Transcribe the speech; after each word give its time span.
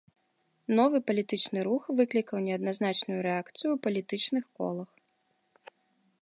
Новы 0.79 0.99
палітычны 1.09 1.59
рух 1.67 1.83
выклікаў 1.99 2.37
неадназначную 2.47 3.19
рэакцыю 3.27 3.69
ў 3.69 3.77
палітычных 3.85 4.43
колах. 4.63 4.89